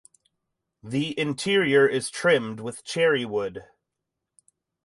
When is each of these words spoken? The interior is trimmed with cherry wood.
The 0.81 1.13
interior 1.19 1.85
is 1.87 2.09
trimmed 2.09 2.59
with 2.59 2.83
cherry 2.83 3.23
wood. 3.23 3.65